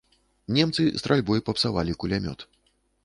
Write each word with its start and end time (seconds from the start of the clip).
Немцы 0.57 0.83
стральбой 1.01 1.43
папсавалі 1.49 1.97
кулямёт. 2.05 2.39